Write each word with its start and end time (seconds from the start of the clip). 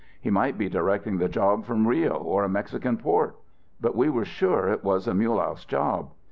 He 0.19 0.31
might 0.31 0.57
be 0.57 0.67
directing 0.67 1.19
the 1.19 1.29
job 1.29 1.63
from 1.63 1.85
Rio 1.87 2.15
or 2.15 2.43
a 2.43 2.49
Mexican 2.49 2.97
port. 2.97 3.35
But 3.79 3.95
we 3.95 4.09
were 4.09 4.25
sure 4.25 4.67
it 4.69 4.83
was 4.83 5.07
a 5.07 5.13
Mulehaus 5.13 5.63
job. 5.63 6.09